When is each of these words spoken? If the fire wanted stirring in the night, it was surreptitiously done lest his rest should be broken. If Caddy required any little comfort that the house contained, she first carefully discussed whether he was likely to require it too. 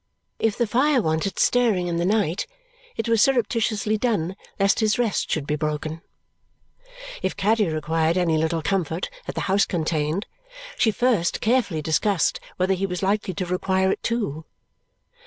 If 0.39 0.57
the 0.57 0.65
fire 0.65 0.99
wanted 0.99 1.37
stirring 1.37 1.85
in 1.85 1.97
the 1.97 2.05
night, 2.07 2.47
it 2.97 3.07
was 3.07 3.21
surreptitiously 3.21 3.99
done 3.99 4.35
lest 4.59 4.79
his 4.79 4.97
rest 4.97 5.29
should 5.29 5.45
be 5.45 5.55
broken. 5.55 6.01
If 7.21 7.37
Caddy 7.37 7.67
required 7.69 8.17
any 8.17 8.39
little 8.39 8.63
comfort 8.63 9.11
that 9.27 9.35
the 9.35 9.41
house 9.41 9.67
contained, 9.67 10.25
she 10.75 10.89
first 10.89 11.39
carefully 11.39 11.83
discussed 11.83 12.39
whether 12.57 12.73
he 12.73 12.87
was 12.87 13.03
likely 13.03 13.35
to 13.35 13.45
require 13.45 13.91
it 13.91 14.01
too. 14.01 14.45